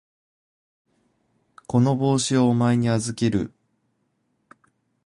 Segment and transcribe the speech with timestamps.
[1.67, 3.53] この帽子をお前に預ける。